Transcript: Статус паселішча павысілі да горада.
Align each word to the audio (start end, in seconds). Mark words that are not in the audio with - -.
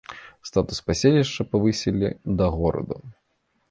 Статус 0.49 0.79
паселішча 0.87 1.47
павысілі 1.53 2.13
да 2.41 2.53
горада. 2.61 2.95